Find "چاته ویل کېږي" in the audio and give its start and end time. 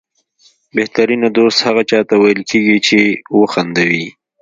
1.89-2.77